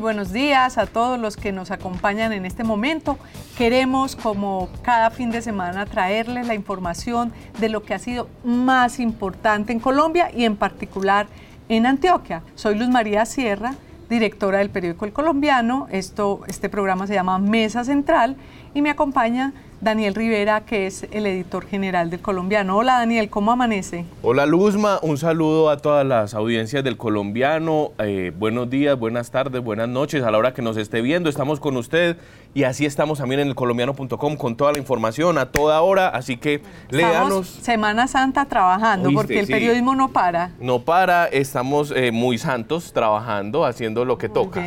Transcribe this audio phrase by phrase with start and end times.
[0.00, 3.18] Buenos días a todos los que nos acompañan en este momento.
[3.56, 9.00] Queremos, como cada fin de semana, traerles la información de lo que ha sido más
[9.00, 11.26] importante en Colombia y en particular
[11.68, 12.42] en Antioquia.
[12.54, 13.74] Soy Luz María Sierra,
[14.08, 15.86] directora del periódico El Colombiano.
[15.90, 18.36] Esto, este programa se llama Mesa Central
[18.74, 22.76] y me acompaña Daniel Rivera, que es el editor general del Colombiano.
[22.76, 24.04] Hola Daniel, ¿cómo amanece?
[24.22, 27.92] Hola Luzma, un saludo a todas las audiencias del Colombiano.
[27.98, 31.30] Eh, buenos días, buenas tardes, buenas noches a la hora que nos esté viendo.
[31.30, 32.16] Estamos con usted
[32.54, 36.08] y así estamos también en el colombiano.com con toda la información a toda hora.
[36.08, 36.60] Así que
[36.90, 37.46] léanos.
[37.46, 40.50] Semana Santa trabajando porque el periodismo no para.
[40.60, 44.62] No para, estamos eh, muy santos trabajando, haciendo lo que toca.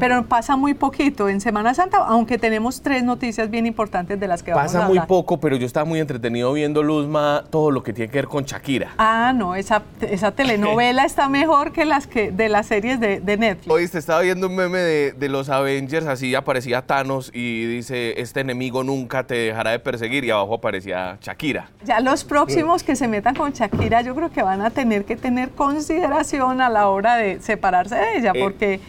[0.00, 4.42] Pero pasa muy poquito en Semana Santa, aunque tenemos tres noticias bien importantes de las
[4.42, 8.18] Pasa muy poco, pero yo estaba muy entretenido viendo, Luzma, todo lo que tiene que
[8.18, 8.92] ver con Shakira.
[8.98, 13.36] Ah, no, esa, esa telenovela está mejor que las que de las series de, de
[13.36, 13.72] Netflix.
[13.72, 18.40] Oíste, estaba viendo un meme de, de, los Avengers, así aparecía Thanos y dice, este
[18.40, 21.70] enemigo nunca te dejará de perseguir, y abajo aparecía Shakira.
[21.84, 25.16] Ya los próximos que se metan con Shakira, yo creo que van a tener que
[25.16, 28.80] tener consideración a la hora de separarse de ella, eh, porque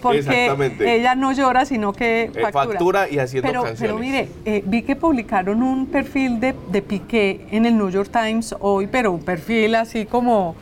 [0.00, 2.66] porque ella no llora, sino que eh, factura.
[2.66, 3.80] factura y haciendo pero, canciones.
[3.80, 8.10] Pero mire, eh, vi que publicaron un perfil de, de Piqué en el New York
[8.12, 10.54] Times hoy, pero un perfil así como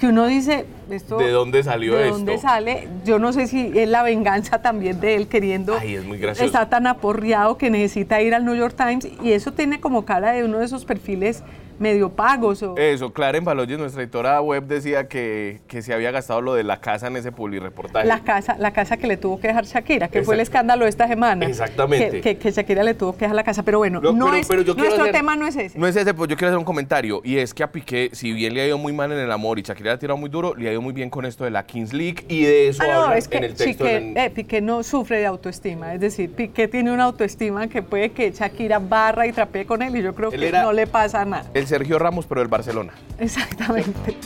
[0.00, 2.16] que uno dice, esto, ¿de dónde salió ¿de esto?
[2.16, 2.88] dónde sale?
[3.04, 5.76] Yo no sé si es la venganza también de él queriendo.
[5.80, 6.46] Ay, es muy gracioso.
[6.46, 10.32] Está tan aporreado que necesita ir al New York Times y eso tiene como cara
[10.32, 11.42] de uno de esos perfiles
[11.80, 12.62] medio pagos.
[12.62, 12.76] O...
[12.76, 16.80] Eso, Clara Baloyes, nuestra editora web, decía que, que, se había gastado lo de la
[16.80, 18.06] casa en ese publireportaje.
[18.06, 20.90] La casa, la casa que le tuvo que dejar Shakira, que fue el escándalo de
[20.90, 21.46] esta semana.
[21.46, 22.20] Exactamente.
[22.20, 23.62] Que, que, Shakira le tuvo que dejar la casa.
[23.62, 25.78] Pero bueno, no es, nuestro tema no es ese.
[25.78, 27.22] No es ese, pues yo quiero hacer un comentario.
[27.24, 29.58] Y es que a Piqué, si bien le ha ido muy mal en el amor
[29.58, 31.50] y Shakira le ha tirado muy duro, le ha ido muy bien con esto de
[31.50, 33.84] la Kings League y de eso ah, no, es que en el texto.
[33.84, 35.94] Piqué, eh, Piqué no sufre de autoestima.
[35.94, 39.96] Es decir, Piqué tiene una autoestima que puede que Shakira barra y trapee con él
[39.96, 41.50] y yo creo que no le pasa nada.
[41.70, 42.92] Sergio Ramos, pero el Barcelona.
[43.18, 44.16] Exactamente.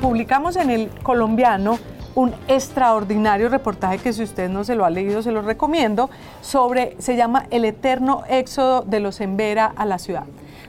[0.00, 1.78] Publicamos en el colombiano
[2.14, 6.08] un extraordinario reportaje que si usted no se lo ha leído se lo recomiendo
[6.40, 10.24] sobre se llama El eterno éxodo de los Embera a la ciudad.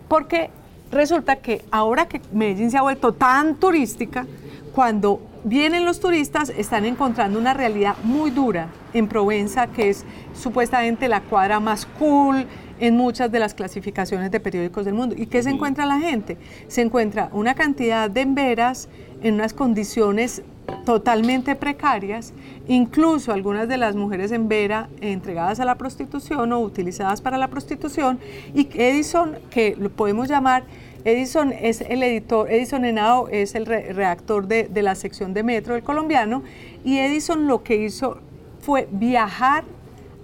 [0.10, 0.50] Porque
[0.92, 4.26] resulta que ahora que Medellín se ha vuelto tan turística,
[4.74, 11.08] cuando vienen los turistas están encontrando una realidad muy dura en Provenza, que es supuestamente
[11.08, 12.48] la cuadra más cool
[12.80, 15.16] en muchas de las clasificaciones de periódicos del mundo.
[15.18, 16.38] ¿Y qué se encuentra la gente?
[16.68, 18.90] Se encuentra una cantidad de emberas
[19.22, 20.42] en unas condiciones
[20.86, 22.34] totalmente precarias,
[22.68, 27.48] incluso algunas de las mujeres en Vera entregadas a la prostitución o utilizadas para la
[27.48, 28.20] prostitución,
[28.54, 30.64] y Edison, que lo podemos llamar
[31.06, 35.84] Edison es el editor, Edison Henao es el redactor de, la sección de Metro del
[35.84, 36.42] colombiano.
[36.84, 38.18] Y Edison lo que hizo
[38.60, 39.66] fue viajar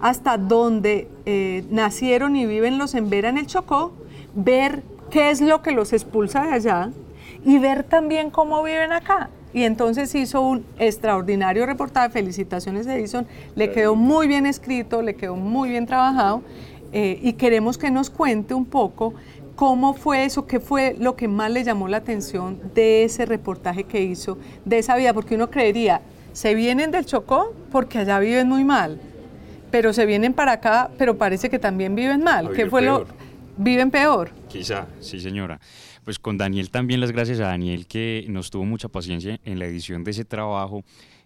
[0.00, 3.92] hasta donde eh, nacieron y viven los Embera en el Chocó,
[4.34, 6.90] ver qué es lo que los expulsa de allá
[7.44, 9.30] y ver también cómo viven acá.
[9.54, 15.36] Y entonces hizo un extraordinario reportaje, felicitaciones Edison, le quedó muy bien escrito, le quedó
[15.36, 16.42] muy bien trabajado
[16.92, 19.14] eh, y queremos que nos cuente un poco
[19.54, 20.46] ¿Cómo fue eso?
[20.46, 24.78] ¿Qué fue lo que más le llamó la atención de ese reportaje que hizo, de
[24.78, 25.12] esa vida?
[25.12, 26.00] Porque uno creería,
[26.32, 28.98] se vienen del Chocó porque allá viven muy mal,
[29.70, 32.50] pero se vienen para acá, pero parece que también viven mal.
[32.52, 33.06] ¿Qué fue peor.
[33.08, 33.14] lo?
[33.56, 34.30] ¿Viven peor?
[34.48, 35.60] Quizá, sí señora.
[36.04, 39.66] Pues con Daniel también las gracias a Daniel que nos tuvo mucha paciencia en la
[39.66, 40.84] edición de ese trabajo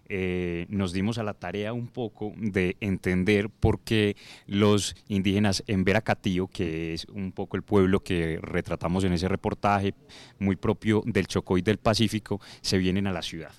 [0.09, 4.15] eh, nos dimos a la tarea un poco de entender por qué
[4.45, 9.93] los indígenas en Veracatío, que es un poco el pueblo que retratamos en ese reportaje,
[10.39, 13.51] muy propio del Chocó y del Pacífico, se vienen a la ciudad.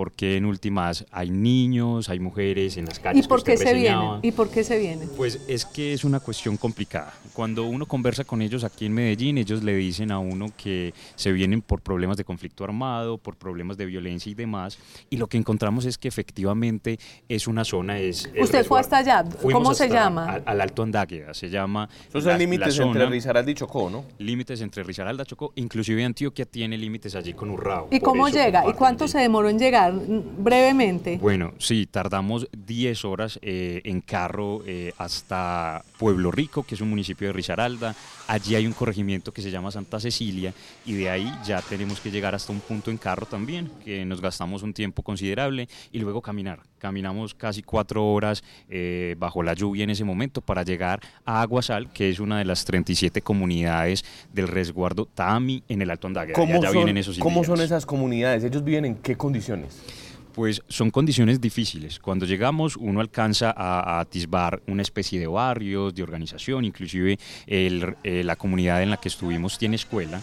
[0.00, 3.22] Porque en últimas hay niños, hay mujeres en las calles.
[3.22, 4.20] ¿Y por que qué se vienen?
[4.22, 5.10] ¿Y por qué se vienen?
[5.14, 7.12] Pues es que es una cuestión complicada.
[7.34, 11.32] Cuando uno conversa con ellos aquí en Medellín, ellos le dicen a uno que se
[11.32, 14.78] vienen por problemas de conflicto armado, por problemas de violencia y demás.
[15.10, 16.98] Y lo que encontramos es que efectivamente
[17.28, 17.98] es una zona.
[17.98, 19.22] Es ¿Usted fue hasta allá?
[19.52, 20.40] ¿Cómo se llama?
[20.46, 21.90] Al, Alto Andáqueda, se llama.
[22.08, 24.06] Esos son límites entre Risaralda y Chocó, ¿no?
[24.16, 25.52] Límites entre Risaralda y Chocó.
[25.56, 27.88] Inclusive Antioquia tiene límites allí con Urrao.
[27.90, 28.66] ¿Y cómo llega?
[28.66, 29.89] ¿Y cuánto se demoró en llegar?
[29.92, 31.18] Brevemente.
[31.20, 36.90] Bueno, sí, tardamos 10 horas eh, en carro eh, hasta Pueblo Rico, que es un
[36.90, 37.94] municipio de Risaralda.
[38.26, 40.54] Allí hay un corregimiento que se llama Santa Cecilia
[40.86, 44.20] y de ahí ya tenemos que llegar hasta un punto en carro también, que nos
[44.20, 46.69] gastamos un tiempo considerable y luego caminar.
[46.80, 51.92] Caminamos casi cuatro horas eh, bajo la lluvia en ese momento para llegar a Aguasal,
[51.92, 56.34] que es una de las 37 comunidades del resguardo Tami en el Alto Andaguera.
[56.34, 58.44] ¿Cómo, son, ¿Cómo son esas comunidades?
[58.44, 59.78] ¿Ellos viven en qué condiciones?
[60.32, 61.98] Pues son condiciones difíciles.
[61.98, 68.36] Cuando llegamos uno alcanza a, atisbar una especie de barrios, de organización, inclusive eh, la
[68.36, 70.20] comunidad en la que estuvimos tiene escuela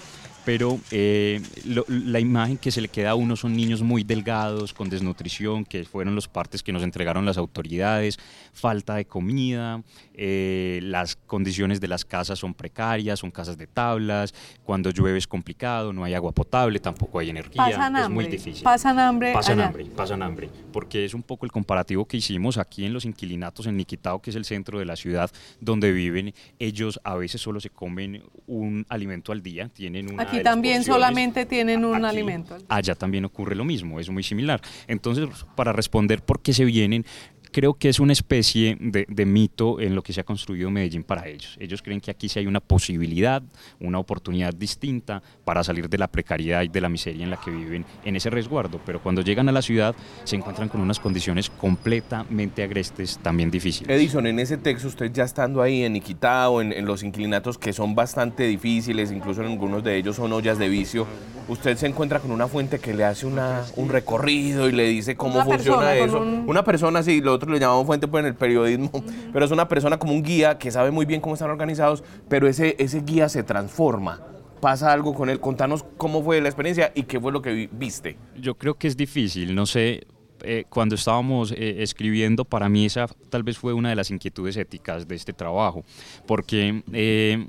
[0.48, 1.42] pero eh,
[1.90, 5.84] la imagen que se le queda a uno son niños muy delgados, con desnutrición, que
[5.84, 8.18] fueron los partes que nos entregaron las autoridades,
[8.54, 9.84] falta de comida,
[10.14, 14.34] eh, las condiciones de las casas son precarias, son casas de tablas,
[14.64, 18.64] cuando llueve es complicado, no hay agua potable, tampoco hay energía, es muy difícil.
[18.64, 19.34] Pasan hambre.
[19.34, 23.04] Pasan hambre, pasan hambre, porque es un poco el comparativo que hicimos aquí en los
[23.04, 25.30] inquilinatos en Niquitao, que es el centro de la ciudad
[25.60, 30.44] donde viven, ellos a veces solo se comen un alimento al día, tienen una y
[30.44, 32.58] también solamente tienen un alimento.
[32.68, 34.62] Allá también ocurre lo mismo, es muy similar.
[34.88, 37.06] Entonces, para responder por qué se vienen,
[37.52, 41.28] creo que es una especie de, mito en lo que se ha construido Medellín para
[41.28, 41.58] ellos.
[41.60, 43.42] Ellos creen que aquí sí hay una posibilidad,
[43.80, 47.52] una oportunidad distinta para salir de la precariedad y de la miseria en la que
[47.52, 51.50] viven en ese resguardo, pero cuando llegan a la ciudad se encuentran con unas condiciones
[51.50, 53.90] completamente agrestes, también difíciles.
[53.90, 57.74] Edison, en ese texto, usted ya estando ahí en Iquitao, en, en los inquilinatos que
[57.74, 61.08] son bastante difíciles, incluso en algunos de ellos son ollas de vicio,
[61.48, 65.16] usted se encuentra con una fuente que le hace una, un recorrido y le dice
[65.16, 66.20] cómo funciona eso.
[66.20, 68.92] Una persona, sí, lo otro le llamamos fuente pues, en el periodismo,
[69.34, 72.48] pero es una persona como un guía que sabe muy bien cómo están organizados, pero
[72.48, 74.22] ese, ese guía se transforma
[74.60, 75.40] pasa algo con él.
[75.40, 78.18] Contanos cómo fue la experiencia y qué fue lo que viste.
[78.40, 80.06] Yo creo que es difícil, no sé.
[80.44, 84.56] Eh, cuando estábamos eh, escribiendo, para mí esa tal vez fue una de las inquietudes
[84.56, 85.84] éticas de este trabajo,
[86.28, 87.48] porque eh,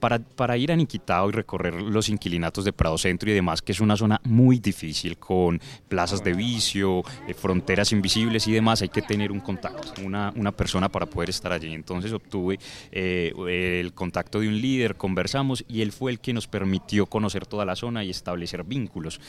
[0.00, 3.80] para, ir a Niquitao y recorrer los inquilinatos de Prado Centro y demás, que es
[3.80, 9.02] una zona muy difícil con plazas de vicio, eh, fronteras invisibles y demás, hay que
[9.02, 11.72] tener un contacto, una, una persona para poder estar allí.
[11.72, 12.58] Entonces obtuve
[12.90, 13.32] eh,
[13.80, 17.64] el contacto de un líder, conversamos y él fue el que nos permitió conocer toda
[17.64, 19.20] la zona y establecer vínculos.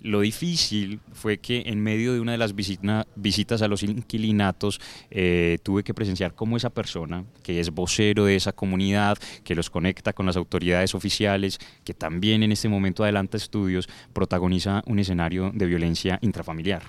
[0.00, 4.80] Lo difícil fue que en medio de una de las visitas a los inquilinatos
[5.10, 9.70] eh, tuve que presenciar cómo esa persona, que es vocero de esa comunidad, que los
[9.70, 15.50] conecta con las autoridades oficiales, que también en este momento adelanta estudios, protagoniza un escenario
[15.54, 16.82] de violencia intrafamiliar.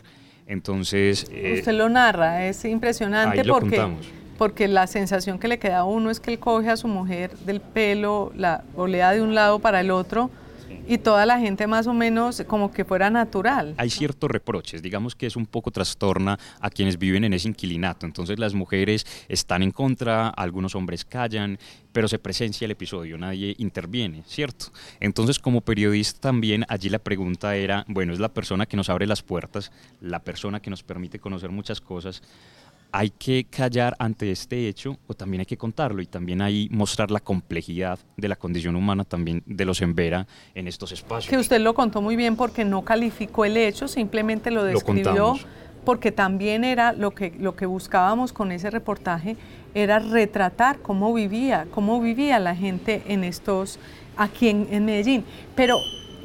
[0.48, 1.28] Entonces...
[1.32, 3.88] Eh, Usted lo narra, es impresionante porque,
[4.38, 7.32] porque la sensación que le queda a uno es que él coge a su mujer
[7.46, 10.30] del pelo, la olea de un lado para el otro,
[10.92, 13.76] y toda la gente más o menos como que fuera natural.
[13.78, 18.06] Hay ciertos reproches, digamos que es un poco trastorna a quienes viven en ese inquilinato.
[18.06, 21.58] Entonces las mujeres están en contra, algunos hombres callan,
[21.94, 24.66] pero se presencia el episodio, nadie interviene, ¿cierto?
[25.00, 29.08] Entonces como periodista también allí la pregunta era, bueno, es la persona que nos abre
[29.08, 29.72] las puertas,
[30.02, 32.22] la persona que nos permite conocer muchas cosas
[32.92, 37.10] hay que callar ante este hecho o también hay que contarlo y también hay mostrar
[37.12, 41.30] la complejidad de la condición humana también de los Embera en estos espacios.
[41.30, 45.38] Que usted lo contó muy bien porque no calificó el hecho, simplemente lo describió
[45.86, 49.36] porque también era lo que, lo que buscábamos con ese reportaje,
[49.74, 53.80] era retratar cómo vivía, cómo vivía la gente en estos,
[54.16, 55.26] aquí en, en Medellín.
[55.56, 55.78] Pero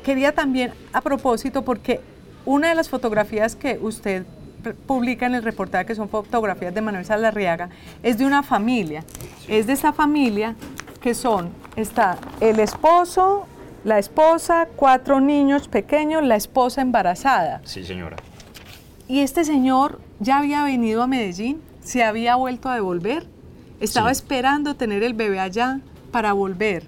[0.04, 2.00] quería también, a propósito, porque
[2.44, 4.26] una de las fotografías que usted
[4.74, 7.70] publica en el reportaje, que son fotografías de Manuel Salarriaga,
[8.02, 9.04] es de una familia.
[9.48, 10.54] Es de esa familia
[11.00, 13.46] que son, está el esposo,
[13.84, 17.60] la esposa, cuatro niños pequeños, la esposa embarazada.
[17.64, 18.16] Sí, señora.
[19.06, 23.26] Y este señor ya había venido a Medellín, se había vuelto a devolver,
[23.78, 25.80] estaba esperando tener el bebé allá
[26.10, 26.84] para volver.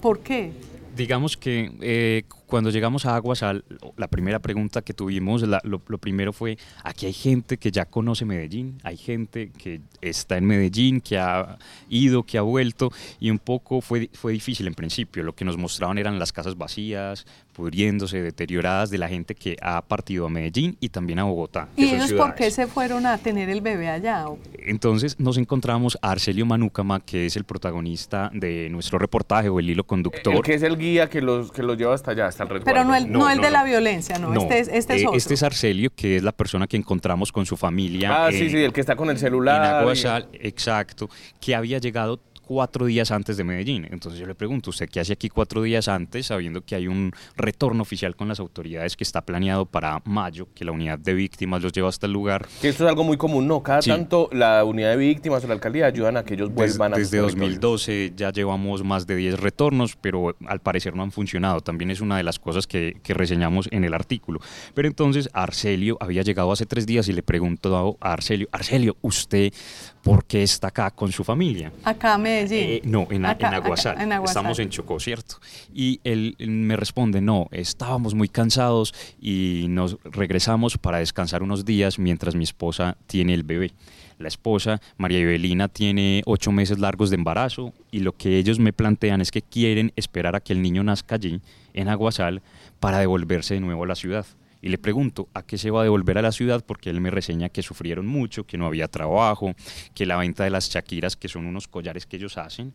[0.00, 0.52] ¿Por qué?
[0.96, 3.64] Digamos que eh, cuando llegamos a Aguasal,
[3.96, 8.76] la primera pregunta que tuvimos, lo, primero fue, aquí hay gente que ya conoce Medellín,
[8.82, 11.56] hay gente que está en Medellín, que ha
[11.88, 15.22] ido, que ha vuelto, y un poco fue, fue difícil en principio.
[15.22, 19.80] Lo que nos mostraban eran las casas vacías, pudriéndose, deterioradas de la gente que ha
[19.82, 21.68] partido a Medellín y también a Bogotá.
[21.76, 24.26] ¿Y ellos por qué se fueron a tener el bebé allá?
[24.58, 29.70] Entonces nos encontramos a Arcelio Manúcama, que es el protagonista de nuestro reportaje o el
[29.70, 30.34] hilo conductor.
[30.34, 32.64] El que es el guía que los, que los lleva hasta allá, hasta resguardo.
[32.64, 35.18] Pero no el, no, el de la violencia, no, este, es, este es eh, otro.
[35.18, 38.26] Este es Arcelio, que es la persona que encontramos con su familia.
[38.26, 39.84] Ah, sí, sí, el que está con el celular.
[39.84, 41.08] En exacto,
[41.40, 42.20] que había llegado
[42.52, 43.88] cuatro días antes de Medellín.
[43.90, 47.10] Entonces yo le pregunto, ¿usted qué hace aquí cuatro días antes, sabiendo que hay un
[47.34, 51.62] retorno oficial con las autoridades que está planeado para mayo, que la unidad de víctimas
[51.62, 52.46] los lleva hasta el lugar?
[52.60, 53.62] Que esto es algo muy común, ¿no?
[53.62, 57.18] Cada tanto la unidad de víctimas o la alcaldía ayudan a que ellos vuelvan desde,
[57.18, 61.62] a Desde 2012 ya llevamos más de 10 retornos, pero al parecer no han funcionado.
[61.62, 64.40] También es una de las cosas que, que reseñamos en el artículo.
[64.74, 69.54] Pero entonces Arcelio había llegado hace tres días y le preguntó a Arcelio, Arcelio, ¿usted
[70.02, 71.72] por qué está acá con su familia?
[71.84, 73.96] Acá me eh, no, en, Aguasal.
[74.24, 75.36] Estamos en Chocó, ¿cierto?
[75.72, 81.98] Y él, me responde, no, estábamos muy cansados y nos regresamos para descansar unos días
[81.98, 83.72] mientras mi esposa tiene el bebé.
[84.18, 88.72] La esposa, María Evelina, tiene ocho meses largos de embarazo y lo que ellos me
[88.72, 91.40] plantean es que quieren esperar a que el niño nazca allí,
[91.74, 92.42] en Aguasal,
[92.78, 94.26] para devolverse de nuevo a la ciudad
[94.62, 97.10] y le pregunto a qué se va a devolver a la ciudad porque él me
[97.10, 99.54] reseña que sufrieron mucho, que no había trabajo,
[99.94, 102.72] que la venta de las chaquiras, que son unos collares que ellos hacen,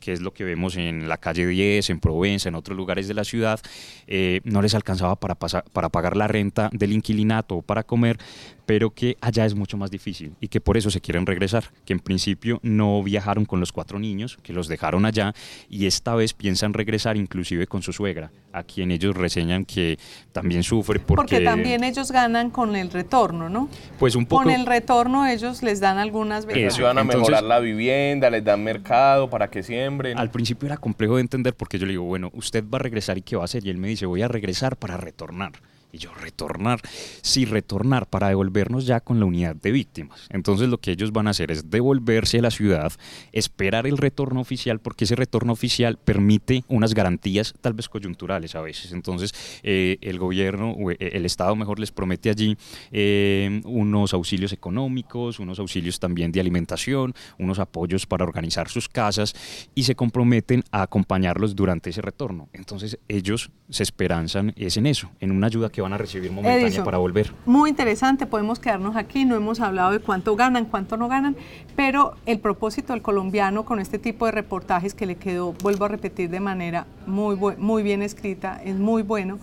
[0.00, 3.14] que es lo que vemos en la calle 10, en Provenza, en otros lugares de
[3.14, 3.58] la ciudad,
[4.06, 8.18] eh, no les alcanzaba para, pasar, para pagar la renta del inquilinato o para comer,
[8.66, 11.92] pero que allá es mucho más difícil y que por eso se quieren regresar, que
[11.92, 15.34] en principio no viajaron con los cuatro niños, que los dejaron allá
[15.68, 19.98] y esta vez piensan regresar inclusive con su suegra, a quien ellos reseñan que
[20.32, 21.36] también sufre porque...
[21.36, 23.68] Porque también ellos ganan con el retorno, ¿no?
[23.98, 24.42] Pues un poco...
[24.42, 26.78] Con el retorno ellos les dan algunas veces.
[26.78, 30.18] van a mejorar la vivienda, les dan mercado para que siembren.
[30.18, 33.18] Al principio era complejo de entender porque yo le digo, bueno, usted va a regresar
[33.18, 35.52] y qué va a hacer y él me dice, voy a regresar para retornar.
[35.94, 36.80] Y yo, retornar,
[37.22, 40.26] sí, retornar para devolvernos ya con la unidad de víctimas.
[40.30, 42.92] Entonces lo que ellos van a hacer es devolverse a la ciudad,
[43.30, 48.60] esperar el retorno oficial, porque ese retorno oficial permite unas garantías tal vez coyunturales a
[48.60, 48.90] veces.
[48.90, 49.32] Entonces
[49.62, 52.56] eh, el gobierno, o eh, el Estado mejor les promete allí
[52.90, 59.32] eh, unos auxilios económicos, unos auxilios también de alimentación, unos apoyos para organizar sus casas
[59.76, 62.48] y se comprometen a acompañarlos durante ese retorno.
[62.52, 66.82] Entonces ellos se esperanzan es en eso, en una ayuda que van a recibir momentánea
[66.82, 67.32] para volver.
[67.46, 71.36] Muy interesante, podemos quedarnos aquí, no hemos hablado de cuánto ganan, cuánto no ganan,
[71.76, 75.88] pero el propósito del colombiano con este tipo de reportajes que le quedó, vuelvo a
[75.88, 79.38] repetir de manera muy, muy bien escrita, es muy bueno,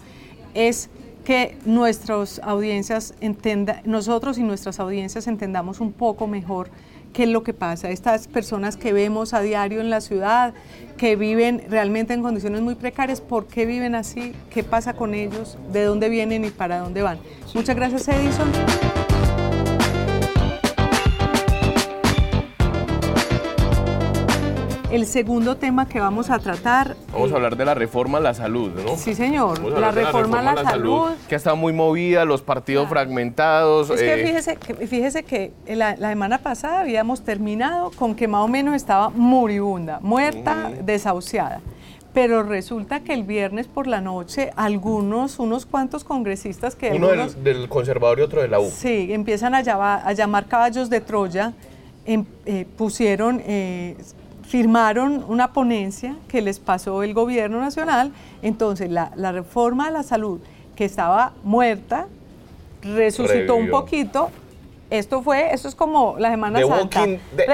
[0.53, 0.89] es
[1.23, 6.69] que nuestras audiencias entienda, nosotros y nuestras audiencias entendamos un poco mejor
[7.11, 7.89] qué es lo que pasa.
[7.89, 10.53] Estas personas que vemos a diario en la ciudad,
[10.97, 14.33] que viven realmente en condiciones muy precarias, ¿por qué viven así?
[14.49, 15.57] ¿Qué pasa con ellos?
[15.71, 17.19] ¿De dónde vienen y para dónde van?
[17.53, 18.51] Muchas gracias, Edison.
[24.91, 26.95] El segundo tema que vamos a tratar.
[27.13, 28.97] Vamos a hablar de la reforma a la salud, ¿no?
[28.97, 29.61] Sí, señor.
[29.79, 33.89] La reforma, a la, salud, Que ha estado muy movida, los partidos fragmentados.
[33.89, 38.43] Es que, eh, fíjese, que fíjese que la, semana pasada habíamos terminado con que más
[38.43, 41.61] o menos estaba moribunda, muerta, desahuciada.
[42.13, 46.91] Pero resulta que el viernes por la noche algunos, unos cuantos congresistas que...
[46.91, 48.69] Uno del, conservador y otro de la U.
[48.69, 51.53] Sí, empiezan a llamar, a llamar caballos de Troya,
[52.05, 53.95] em, eh, pusieron eh,
[54.51, 60.41] firmaron una ponencia que les pasó el gobierno nacional, entonces la, reforma de la salud
[60.75, 62.07] que estaba muerta
[62.81, 64.29] resucitó un poquito.
[64.89, 67.05] Esto fue, esto es como la Semana Santa.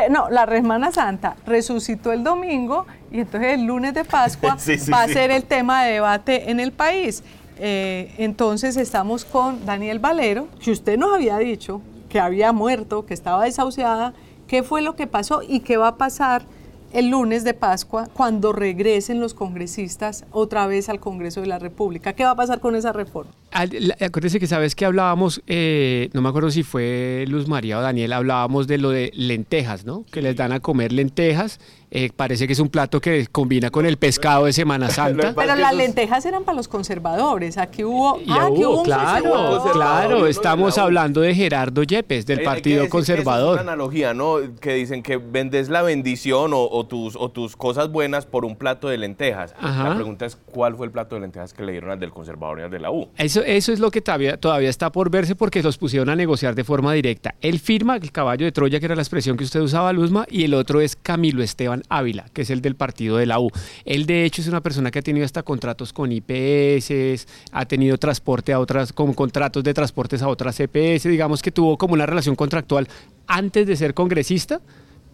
[0.09, 4.57] no, la Semana Santa resucitó el domingo y entonces el lunes de Pascua
[4.91, 7.23] va a ser el tema de debate en el país.
[7.59, 13.13] Eh, entonces estamos con Daniel Valero, que usted nos había dicho que había muerto, que
[13.13, 14.13] estaba desahuciada,
[14.47, 16.56] qué fue lo que pasó y qué va a pasar
[16.97, 22.13] el lunes de Pascua, cuando regresen los congresistas otra vez al Congreso de la República.
[22.13, 23.31] ¿Qué va a pasar con esa reforma?
[23.51, 28.13] Acuérdese que sabes que hablábamos, eh, no me acuerdo si fue Luz María o Daniel,
[28.13, 30.05] hablábamos de lo de lentejas, ¿no?
[30.11, 33.85] Que les dan a comer lentejas Eh, parece que es un plato que combina con
[33.85, 35.33] el pescado de Semana Santa.
[35.33, 37.57] Pero las lentejas eran para los conservadores.
[37.57, 38.19] Aquí hubo.
[38.27, 40.27] ah, aquí hubo, claro, claro.
[40.27, 43.55] Estamos hablando de Gerardo Yepes, del Partido Conservador.
[43.55, 44.35] Es una analogía, ¿no?
[44.59, 48.89] Que dicen que vendes la bendición o, tus, o tus cosas buenas por un plato
[48.89, 49.55] de lentejas.
[49.61, 52.59] La pregunta es: ¿cuál fue el plato de lentejas que le dieron al del conservador
[52.59, 53.07] y al de la U?
[53.43, 56.63] Eso, es lo que todavía, todavía está por verse porque los pusieron a negociar de
[56.63, 57.35] forma directa.
[57.41, 60.43] Él firma el caballo de Troya, que era la expresión que usted usaba, Luzma, y
[60.43, 63.49] el otro es Camilo Esteban Ávila, que es el del partido de la U.
[63.85, 67.97] Él de hecho es una persona que ha tenido hasta contratos con IPS, ha tenido
[67.97, 72.05] transporte a otras, con contratos de transportes a otras CPS, digamos que tuvo como una
[72.05, 72.87] relación contractual
[73.27, 74.61] antes de ser congresista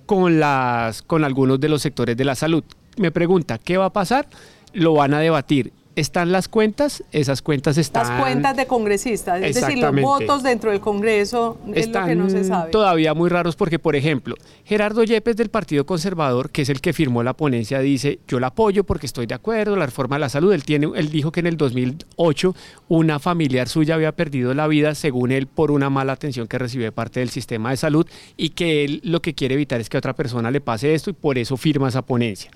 [0.06, 2.64] con, las, con algunos de los sectores de la salud.
[2.98, 4.28] Me pregunta, ¿qué va a pasar?
[4.74, 8.08] Lo van a debatir están las cuentas, esas cuentas están...
[8.08, 12.30] Las cuentas de congresistas, es decir, los votos dentro del Congreso es lo que no
[12.30, 12.72] se sabe.
[12.72, 14.36] todavía muy raros porque, por ejemplo,
[14.66, 18.48] Gerardo Yepes del Partido Conservador, que es el que firmó la ponencia, dice, yo la
[18.48, 21.42] apoyo porque estoy de acuerdo, la reforma de la salud, él, tiene, él dijo que
[21.42, 22.56] en el 2008
[22.88, 26.86] una familiar suya había perdido la vida, según él, por una mala atención que recibió
[26.86, 29.98] de parte del sistema de salud y que él lo que quiere evitar es que
[29.98, 32.52] a otra persona le pase esto y por eso firma esa ponencia.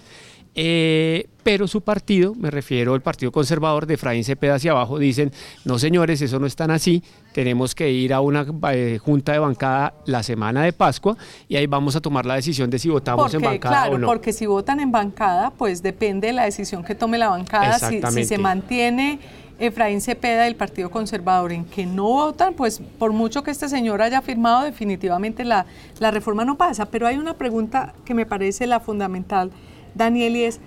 [0.55, 5.31] Eh, pero su partido, me refiero al Partido Conservador de Efraín Cepeda hacia abajo, dicen,
[5.63, 7.01] no señores, eso no es tan así,
[7.31, 11.15] tenemos que ir a una eh, junta de bancada la semana de Pascua
[11.47, 14.07] y ahí vamos a tomar la decisión de si votamos en bancada claro, o no.
[14.07, 18.01] Porque si votan en bancada, pues depende de la decisión que tome la bancada, si,
[18.01, 19.19] si se mantiene...
[19.59, 24.03] Efraín Cepeda del Partido Conservador en que no votan, pues por mucho que este señor
[24.03, 25.65] haya firmado, definitivamente la,
[25.97, 26.85] la reforma no pasa.
[26.85, 29.49] Pero hay una pregunta que me parece la fundamental
[29.97, 30.59] Daniel, y es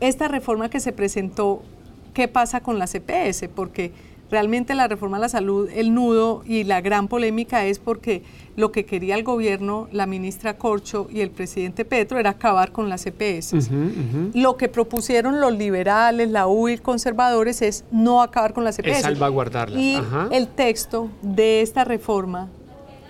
[0.00, 1.62] esta reforma que se presentó,
[2.14, 3.48] ¿qué pasa con la CPS?
[3.54, 3.92] Porque
[4.30, 8.22] realmente la reforma a la salud, el nudo y la gran polémica es porque
[8.56, 12.88] lo que quería el gobierno, la ministra Corcho y el presidente Petro era acabar con
[12.88, 13.70] las CPS.
[14.34, 18.98] Lo que propusieron los liberales, la UI conservadores es no acabar con las CPS.
[18.98, 19.80] Es salvaguardarlas.
[19.80, 19.98] Y
[20.30, 22.48] el texto de esta reforma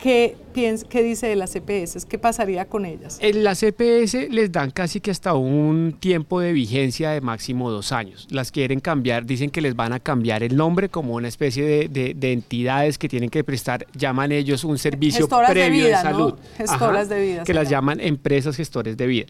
[0.03, 2.05] ¿Qué, ¿Qué dice de las CPS?
[2.07, 3.19] ¿Qué pasaría con ellas?
[3.21, 7.93] En las CPS les dan casi que hasta un tiempo de vigencia de máximo dos
[7.93, 8.27] años.
[8.31, 12.33] Las quieren cambiar, dicen que les van a cambiar el nombre como una especie de,
[12.33, 16.35] entidades que tienen que prestar, llaman ellos un servicio previo de, salud.
[16.57, 17.45] Gestoras de vida.
[17.45, 19.27] Que las llaman empresas gestores de vida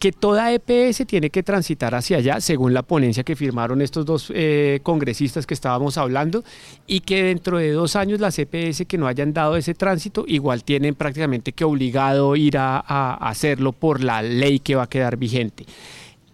[0.00, 4.32] que toda EPS tiene que transitar hacia allá, según la ponencia que firmaron estos dos
[4.34, 6.42] eh, congresistas que estábamos hablando,
[6.86, 10.64] y que dentro de dos años las EPS que no hayan dado ese tránsito igual
[10.64, 15.18] tienen prácticamente que obligado ir a, a hacerlo por la ley que va a quedar
[15.18, 15.66] vigente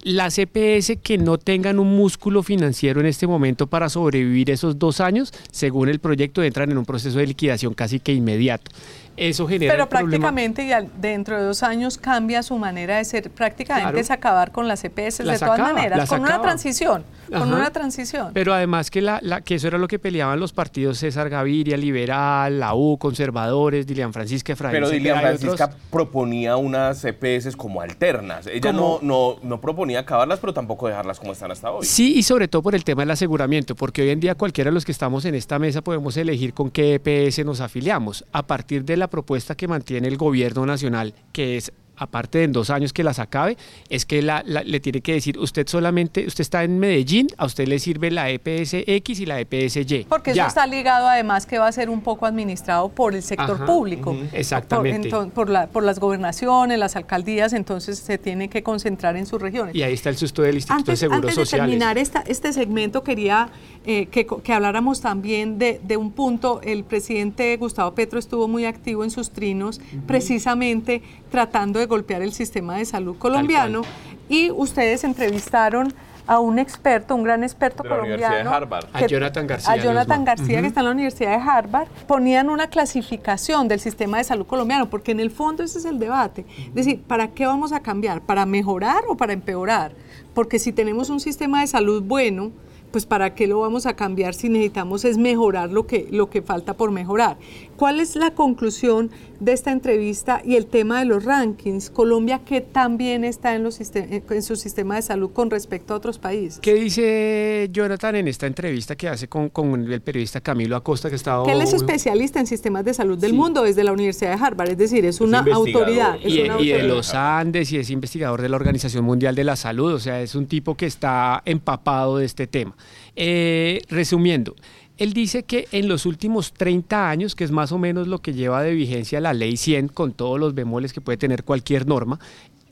[0.06, 5.00] las EPS que no tengan un músculo financiero en este momento para sobrevivir esos dos
[5.00, 8.70] años, según el proyecto, entran en un proceso de liquidación casi que inmediato.
[9.16, 9.72] Eso genera.
[9.72, 13.30] Pero prácticamente ya dentro de dos años cambia su manera de ser.
[13.30, 17.04] Prácticamente es acabar con las EPS de todas maneras, con una transición.
[17.30, 18.30] Con una transición.
[18.32, 22.60] Pero además que, la, que eso era lo que peleaban los partidos César Gaviria, Liberal,
[22.60, 24.72] la U, Conservadores, Dilian Francisca Efraín.
[24.72, 28.46] Pero Dilian Francisca proponía unas EPS como alternas.
[28.46, 31.84] Ella no, no, no proponía acabarlas, pero tampoco dejarlas como están hasta hoy.
[31.84, 34.74] Sí, y sobre todo por el tema del aseguramiento, porque hoy en día cualquiera de
[34.74, 38.24] los que estamos en esta mesa podemos elegir con qué EPS nos afiliamos.
[38.32, 42.52] A partir de la propuesta que mantiene el gobierno nacional, que es aparte de en
[42.52, 43.56] dos años que las acabe,
[43.88, 47.66] es que la, le tiene que decir, usted solamente, usted está en Medellín, a usted
[47.66, 50.06] le sirve la EPS-X y la EPS-Y.
[50.08, 53.64] Porque eso está ligado además que va a ser un poco administrado por el sector
[53.66, 54.16] público.
[54.32, 55.10] exactamente.
[55.34, 59.74] Por, la, por, las gobernaciones, las alcaldías, entonces se tiene que concentrar en sus regiones.
[59.74, 61.38] Y ahí está el susto del Instituto de Seguros Sociales.
[61.38, 63.48] Antes de terminar esta, este segmento, quería
[63.84, 66.60] eh, que, que, habláramos también de, de, un punto.
[66.62, 72.32] El presidente Gustavo Petro estuvo muy activo en sus trinos, precisamente tratando de golpear el
[72.32, 73.82] sistema de salud colombiano
[74.28, 75.92] y ustedes entrevistaron
[76.26, 78.50] a un experto, un gran experto colombiano.
[78.92, 79.72] a Jonathan García.
[79.72, 84.18] A Jonathan García, que está en la Universidad de Harvard, ponían una clasificación del sistema
[84.18, 86.44] de salud colombiano, porque en el fondo ese es el debate.
[86.68, 88.22] Es decir, ¿para qué vamos a cambiar?
[88.22, 89.92] ¿Para mejorar o para empeorar?
[90.34, 92.50] Porque si tenemos un sistema de salud bueno,
[92.96, 96.40] pues para qué lo vamos a cambiar si necesitamos es mejorar lo que, lo que
[96.40, 97.36] falta por mejorar.
[97.76, 101.90] ¿Cuál es la conclusión de esta entrevista y el tema de los rankings?
[101.90, 106.18] Colombia, ¿qué también está en, los en su sistema de salud con respecto a otros
[106.18, 106.58] países?
[106.60, 111.44] ¿Qué dice Jonathan en esta entrevista que hace con, el periodista Camilo Acosta, que estaba...
[111.44, 114.70] Que él es especialista en sistemas de salud del mundo desde la Universidad de Harvard,
[114.70, 116.16] es decir, es una autoridad.
[116.24, 119.92] y, y de los Andes y es investigador de la Organización Mundial de la Salud,
[119.92, 122.74] o sea, es un tipo que está empapado de este tema.
[123.16, 124.54] Eh, resumiendo,
[124.98, 128.32] él dice que en los últimos 30 años, que es más o menos lo que
[128.32, 132.18] lleva de vigencia la ley 100 con todos los bemoles que puede tener cualquier norma,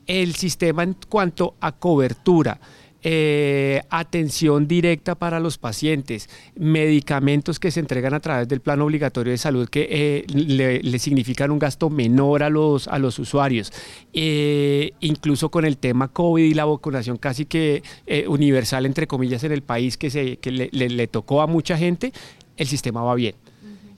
[0.07, 2.59] el sistema en cuanto a cobertura,
[3.07, 9.29] eh, atención directa para los pacientes, medicamentos que se entregan a través del plan obligatorio
[9.29, 13.71] de salud que eh, le, significan un gasto menor a los, a los usuarios,
[14.11, 17.83] eh, incluso con el tema COVID y la vacunación casi que
[18.27, 22.11] universal, entre comillas, en el país que, se, que le tocó a mucha gente,
[22.57, 23.35] el sistema va bien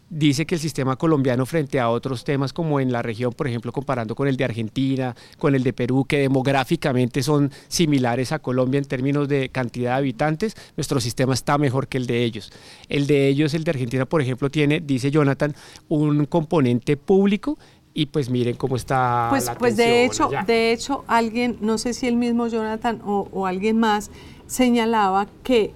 [0.09, 3.71] dice que el sistema colombiano frente a otros temas como en la región, por ejemplo,
[3.71, 8.77] comparando con el de Argentina, con el de Perú, que demográficamente son similares a Colombia
[8.77, 12.51] en términos de cantidad de habitantes, nuestro sistema está mejor que el de ellos.
[12.89, 15.55] El de ellos, el de Argentina, por ejemplo, tiene, dice Jonathan,
[15.89, 17.57] un componente público
[17.93, 22.05] y pues miren cómo está pues, pues de hecho de hecho alguien no sé si
[22.05, 24.11] el mismo Jonathan o, o alguien más
[24.45, 25.73] señalaba que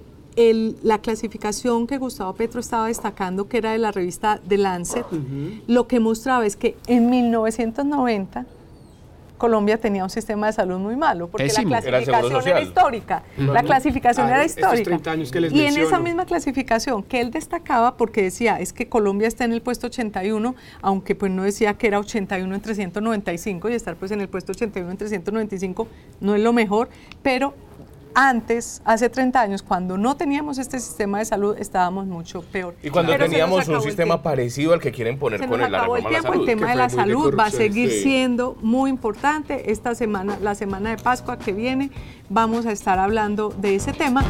[0.84, 5.06] la clasificación que Gustavo Petro estaba destacando, que era de la revista The Lancet,
[5.68, 8.46] lo que mostraba es que en 1990
[9.42, 13.24] Colombia tenía un sistema de salud muy malo, porque la clasificación era, histórica.
[13.38, 15.00] La clasificación era histórica.
[15.52, 19.54] y en esa misma clasificación que él destacaba, porque decía, es que Colombia está en
[19.54, 24.12] el puesto 81, aunque pues no decía que era 81 en 395 y estar pues
[24.12, 25.88] en el puesto 81 en 395
[26.20, 26.90] no es lo mejor,
[27.24, 27.56] pero
[28.16, 32.76] antes, hace 30 años, cuando no teníamos este sistema de salud, estábamos mucho peor.
[32.84, 36.22] Y cuando teníamos un sistema parecido al que quieren poner con el, la reforma el,
[36.22, 36.40] salud.
[36.40, 39.72] el tema de la salud va a seguir siendo muy importante.
[39.72, 41.92] Esta semana, la semana de Pascua que viene,
[42.30, 44.24] vamos a estar hablando de ese tema.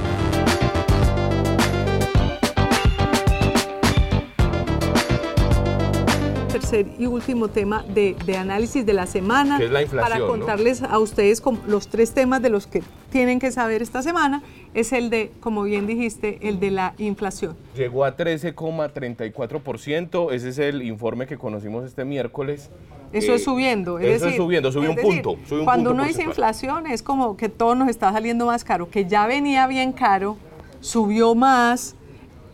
[6.73, 9.59] Y último tema de, análisis de la semana.
[9.91, 14.41] para contarles a ustedes los tres temas de los que tienen que saber esta semana.
[14.73, 17.57] Es el de, como bien dijiste, el de la inflación.
[17.75, 20.31] Llegó a 13,34%.
[20.31, 22.69] Ese es el informe que conocimos este miércoles.
[23.11, 23.99] Eso es eh, subiendo.
[23.99, 25.35] eso es subiendo, subió un punto.
[25.65, 29.27] cuando uno dice inflación es como que todo nos está saliendo más caro, que ya
[29.27, 30.37] venía bien caro,
[30.79, 31.97] subió más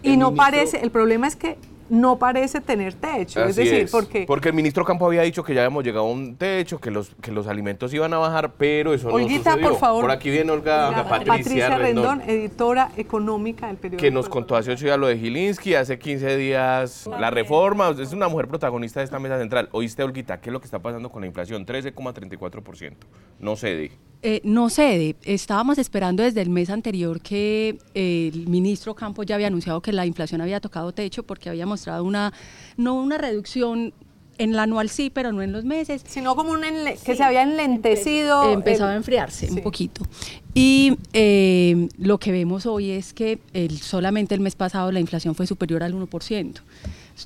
[0.02, 3.44] y no parece, el problema es que no parece tener techo.
[3.44, 4.26] es decir, porque...
[4.28, 7.12] Porque el ministro Campo había dicho que ya habíamos llegado a un techo, que los,
[7.22, 9.62] que los alimentos iban a bajar, pero eso no sucedió.
[9.62, 10.02] por favor.
[10.02, 14.02] Por aquí viene Olga, Patricia, Patricia Rendón, editora económica del periódico.
[14.02, 17.96] Que nos contó hace ocho días lo de Gilinski, hace 15 días la reforma.
[18.00, 19.70] Es una mujer protagonista de esta mesa central.
[19.72, 21.66] ¿Oíste, Olguita, qué es lo que está pasando con la inflación?
[21.66, 22.94] 13,34%.
[23.40, 23.92] No cede.
[24.24, 25.16] Eh, no cede.
[25.24, 30.06] Estábamos esperando desde el mes anterior que el ministro Campo ya había anunciado que la
[30.06, 32.34] inflación había tocado techo porque habíamos mostrado una,
[32.76, 33.94] no una reducción
[34.40, 36.04] en la anual sí, pero no en los meses.
[36.08, 36.62] Sino como un
[37.04, 38.52] que se había enlentecido.
[38.52, 40.04] empezaba a enfriarse un poquito.
[40.54, 45.36] Y eh, lo que vemos hoy es que el, solamente el mes pasado la inflación
[45.36, 46.62] fue superior al 1%,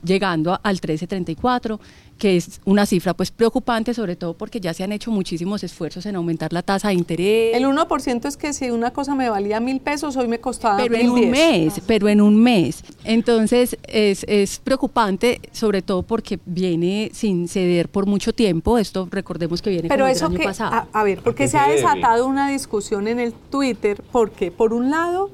[0.03, 1.79] llegando al 13,34%
[2.21, 6.05] que es una cifra pues preocupante, sobre todo porque ya se han hecho muchísimos esfuerzos
[6.05, 7.55] en aumentar la tasa de interés.
[7.55, 10.95] El 1% es que si una cosa me valía mil pesos, hoy me costaba Pero
[10.95, 12.83] en un mes, pero en un mes.
[13.05, 18.77] Entonces es, es preocupante, sobre todo porque viene sin ceder por mucho tiempo.
[18.77, 20.87] Esto recordemos que viene pero eso el año pasado.
[20.93, 25.31] A, ver, porque se ha desatado una discusión en el Twitter, porque por un lado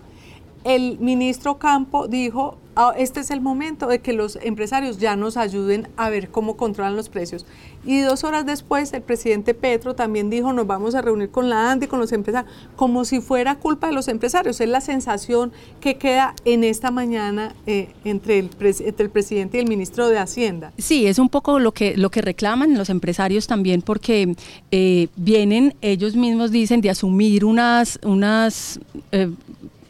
[0.63, 5.35] el ministro Campo dijo Ah, este es el momento de que los empresarios ya nos
[5.35, 7.43] ayuden a ver cómo controlan los precios.
[7.83, 11.71] Y dos horas después, el presidente Petro también dijo, nos vamos a reunir con la
[11.71, 14.61] ANDI, con los empresarios, como si fuera culpa de los empresarios.
[14.61, 19.67] Es la sensación que queda en esta mañana eh, entre, el el presidente y el
[19.67, 20.71] ministro de Hacienda.
[20.77, 24.35] Sí, es un poco lo que, lo que reclaman los empresarios también, porque
[24.69, 27.99] eh, vienen, ellos mismos dicen, de asumir unas...
[28.03, 28.79] unas
[29.11, 29.31] eh,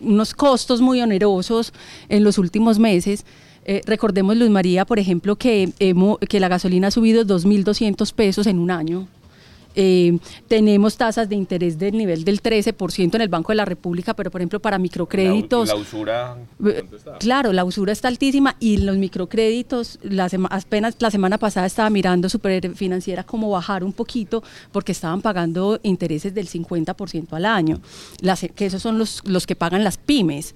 [0.02, 1.74] unos costos muy onerosos
[2.10, 3.26] en los últimos meses.
[3.66, 5.72] Eh, recordemos, Luz María, por ejemplo, que,
[6.30, 9.08] que la gasolina ha subido 2.200 pesos en un año.
[9.80, 14.16] Eh, tenemos tasas de interés del nivel del 13% en el Banco de la República,
[14.16, 15.68] pero por ejemplo para microcréditos...
[15.68, 16.38] La, usura...
[16.66, 16.84] Eh,
[17.20, 22.28] claro, la usura está altísima y los microcréditos, la apenas la semana pasada estaba mirando
[22.28, 27.80] Superfinanciera como bajar un poquito porque estaban pagando intereses del 50% al año,
[28.22, 30.56] las, que esos son los, los que pagan las pymes.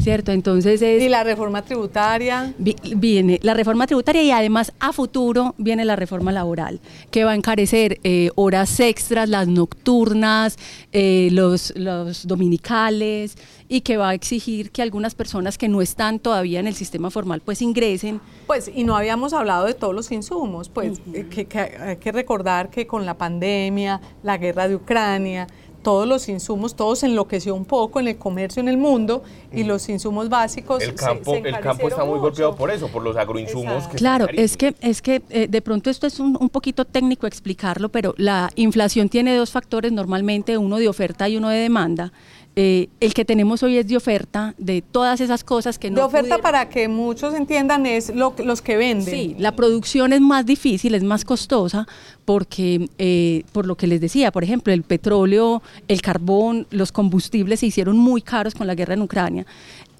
[0.00, 0.32] ¿Cierto?
[0.32, 1.02] Entonces es...
[1.02, 2.54] Y la reforma tributaria.
[2.96, 7.34] Viene la reforma tributaria y además a futuro viene la reforma laboral, que va a
[7.34, 10.58] encarecer eh, horas extras, las nocturnas,
[10.92, 13.36] eh, los, los dominicales
[13.68, 17.10] y que va a exigir que algunas personas que no están todavía en el sistema
[17.10, 18.20] formal pues ingresen.
[18.46, 21.00] Pues y no habíamos hablado de todos los insumos, pues
[21.30, 21.46] que
[21.80, 25.46] hay que recordar que con la pandemia, la guerra de Ucrania,
[25.82, 29.64] todos los insumos, todo se enloqueció un poco en el comercio en el mundo y
[29.64, 30.82] los insumos básicos.
[30.82, 33.86] El campo, el campo está muy golpeado por eso, por los agroinsumos.
[33.88, 37.26] Que claro, es que, es que eh, de pronto esto es un, un, poquito técnico
[37.26, 42.12] explicarlo, pero la inflación tiene dos factores normalmente, uno de oferta y uno de demanda.
[42.54, 45.96] Eh, el que tenemos hoy es de oferta de todas esas cosas que no.
[45.96, 49.14] De oferta para que muchos entiendan es lo, los que venden.
[49.14, 51.86] Sí, la producción es más difícil, es más costosa
[52.26, 57.60] porque, eh, por lo que les decía, por ejemplo, el petróleo, el carbón, los combustibles
[57.60, 59.46] se hicieron muy caros con la guerra en Ucrania.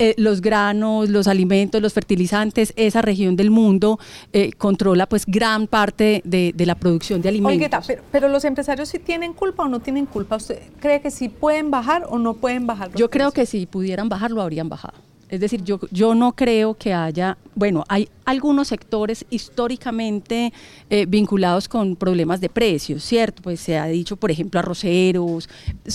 [0.03, 4.01] Eh, los granos, los alimentos, los fertilizantes, esa región del mundo
[4.33, 7.87] eh, controla pues gran parte de, la producción de alimentos.
[7.87, 10.35] pero, pero, los empresarios sí tienen culpa o no tienen culpa.
[10.35, 12.91] ¿Usted cree que sí pueden bajar o no pueden bajar?
[12.97, 14.95] Yo creo que si pudieran bajar lo habrían bajado.
[15.29, 20.53] Es decir, yo, yo no creo que haya, bueno, hay algunos sectores históricamente
[20.91, 23.41] eh, vinculados con problemas de precios, ¿cierto?
[23.41, 25.49] Pues se ha dicho, por ejemplo, arroceros,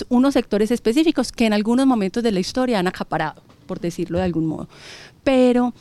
[0.08, 4.24] unos sectores específicos que en algunos momentos de la historia han acaparado por decirlo de
[4.24, 4.68] algún modo.
[5.24, 5.74] Pero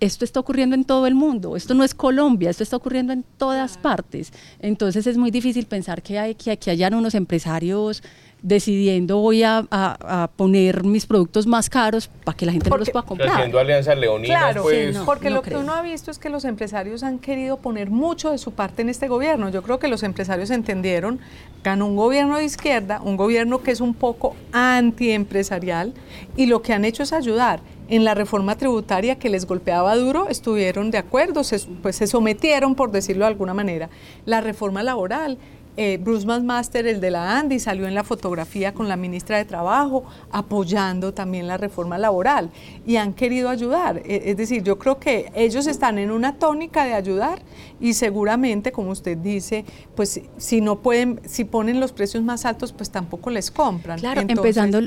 [0.00, 3.24] esto está ocurriendo en todo el mundo, esto no es Colombia, esto está ocurriendo en
[3.38, 4.32] todas partes.
[4.58, 8.02] Entonces es muy difícil pensar que, hay, que, que hayan unos empresarios
[8.44, 9.64] decidiendo voy a,
[10.36, 13.30] poner mis productos más caros para que la gente no los pueda comprar.
[13.30, 14.96] Haciendo alianzas leoninas, claro, pues.
[14.98, 18.38] porque lo que uno ha visto es que los empresarios han querido poner mucho de
[18.38, 19.48] su parte en este gobierno.
[19.48, 21.20] Yo creo que los empresarios entendieron,
[21.64, 25.94] ganó un gobierno de izquierda, un gobierno que es un poco antiempresarial,
[26.36, 30.28] y lo que han hecho es ayudar en la reforma tributaria que les golpeaba duro,
[30.28, 31.42] estuvieron de acuerdo,
[31.82, 33.88] pues se sometieron, por decirlo de alguna manera.
[34.26, 35.38] La reforma laboral,
[35.76, 39.44] eh, Bruce McMaster, el de la Andy, salió en la fotografía con la ministra de
[39.44, 42.50] Trabajo apoyando también la reforma laboral
[42.86, 44.02] y han querido ayudar.
[44.04, 47.42] E, es decir, yo creo que ellos están en una tónica de ayudar
[47.80, 52.72] y seguramente, como usted dice, pues si no pueden, si ponen los precios más altos,
[52.72, 53.98] pues tampoco les compran.
[53.98, 54.80] Claro, empezando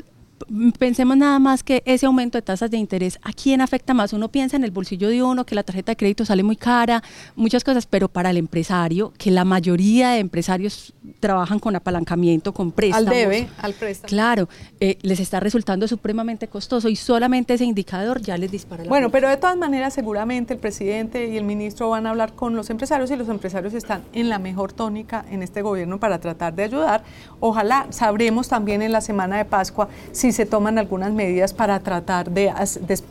[0.78, 4.12] pensemos nada más que ese aumento de tasas de interés, ¿a quién afecta más?
[4.12, 7.02] Uno piensa en el bolsillo de uno, que la tarjeta de crédito sale muy cara,
[7.36, 12.72] muchas cosas, pero para el empresario, que la mayoría de empresarios trabajan con apalancamiento, con
[12.72, 13.08] préstamos.
[13.08, 14.08] Al debe, al préstamo.
[14.08, 14.48] Claro,
[14.80, 19.10] eh, les está resultando supremamente costoso y solamente ese indicador ya les dispara la Bueno,
[19.10, 22.70] pero de todas maneras seguramente el presidente y el ministro van a hablar con los
[22.70, 26.64] empresarios y los empresarios están en la mejor tónica en este gobierno para tratar de
[26.64, 27.02] ayudar.
[27.40, 32.30] Ojalá sabremos también en la semana de Pascua si se toman algunas medidas para tratar
[32.30, 32.52] de,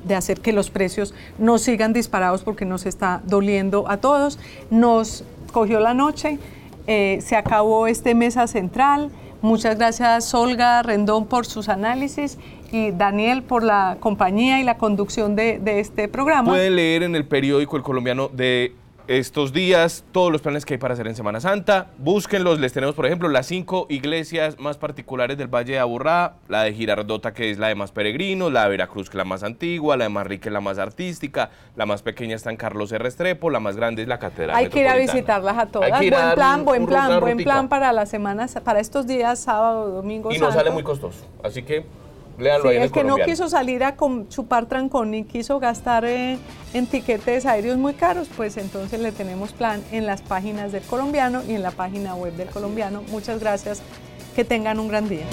[0.05, 4.39] de, hacer que los precios no sigan disparados porque nos está doliendo a todos.
[4.69, 6.39] Nos cogió la noche,
[6.87, 9.09] eh, se acabó este mesa central.
[9.41, 12.37] Muchas gracias Olga Rendón por sus análisis
[12.71, 16.51] y Daniel por la compañía y la conducción de, de este programa.
[16.51, 18.73] Pueden leer en el periódico El Colombiano de
[19.07, 21.87] estos días, todos los planes que hay para hacer en Semana Santa.
[21.97, 26.63] Búsquenlos, les tenemos, por ejemplo, las cinco iglesias más particulares del Valle de Aburrá, la
[26.63, 29.43] de Girardota, que es la de más peregrinos, la de Veracruz, que es la más
[29.43, 33.01] antigua, la de Manrique, la más artística, la más pequeña está en Carlos R.
[33.01, 35.89] Restrepo, la más grande es la Catedral Hay que ir a visitarlas a todas.
[35.89, 40.39] Buen plan, buen plan, buen plan para las semanas, para estos días, sábado, domingo, Y
[40.39, 41.85] no sale muy costoso, así que
[42.37, 43.95] el, que no quiso salir a
[44.29, 46.37] chupar trancón ni quiso gastar eh,
[46.73, 51.43] en tiquetes aéreos muy caros, pues entonces le tenemos plan en las páginas del colombiano
[51.47, 53.01] y en la página web del colombiano.
[53.09, 53.81] Muchas gracias,
[54.35, 55.25] que tengan un gran día.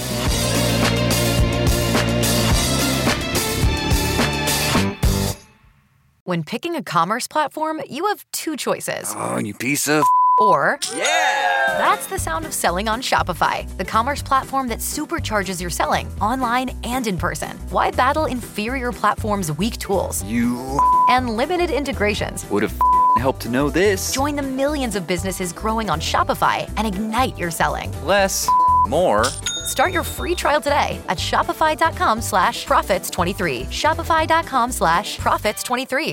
[6.27, 9.14] When picking a commerce platform, you have two choices.
[9.14, 10.05] Oh, you piece of
[10.45, 11.79] or Yeah!
[11.79, 16.71] That's the sound of selling on Shopify, the commerce platform that supercharges your selling online
[16.85, 17.57] and in person.
[17.71, 20.23] Why battle inferior platforms' weak tools?
[20.25, 20.79] You
[21.09, 22.49] and limited integrations.
[22.51, 22.79] Would have
[23.19, 24.13] helped to know this.
[24.13, 27.91] Join the millions of businesses growing on Shopify and ignite your selling.
[28.07, 28.49] Less,
[28.89, 29.25] more.
[29.65, 33.67] Start your free trial today at Shopify.com/profits23.
[33.71, 36.13] Shopify.com/profits23.